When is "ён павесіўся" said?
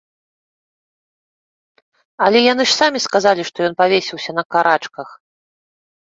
3.67-4.31